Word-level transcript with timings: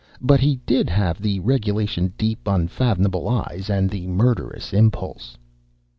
But 0.19 0.39
he 0.39 0.55
did 0.65 0.89
have 0.89 1.21
the 1.21 1.39
regulation 1.41 2.11
deep, 2.17 2.47
unfathomable 2.47 3.29
eyes 3.29 3.69
and 3.69 3.87
the 3.87 4.07
murderous 4.07 4.73
impulse. 4.73 5.37